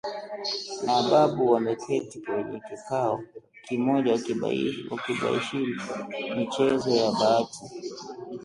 na 0.85 0.95
babu 1.09 1.51
wameketi 1.51 2.21
kwenye 2.21 2.59
kikao 2.69 3.23
kimoja 3.65 4.17
wakibashiri 4.91 5.79
michezo 6.37 6.89
ya 6.89 7.11
bahati 7.11 7.59